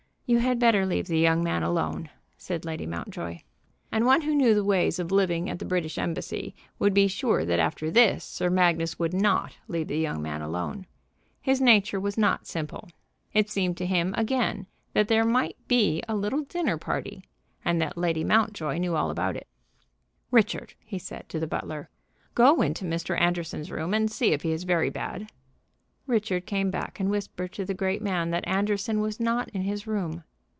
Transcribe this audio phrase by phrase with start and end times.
[0.33, 3.39] "You had better leave the young man alone," said Lady Mountjoy.
[3.91, 7.43] And one who knew the ways of living at the British Embassy would be sure
[7.43, 10.85] that after this Sir Magnus would not leave the young man alone.
[11.41, 12.87] His nature was not simple.
[13.33, 17.25] It seemed to him again that there might be a little dinner party,
[17.65, 19.49] and that Lady Mountjoy knew all about it.
[20.31, 21.89] "Richard," he said to the butler,
[22.35, 23.19] "go into Mr.
[23.19, 25.29] Anderson's room and see if he is very bad."
[26.07, 29.87] Richard came back, and whispered to the great man that Anderson was not in his
[29.87, 30.23] room.